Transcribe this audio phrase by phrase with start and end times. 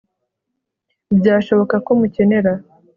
[1.17, 2.51] byashoboka ko mukenera